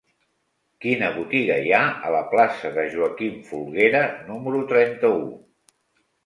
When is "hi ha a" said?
1.65-2.13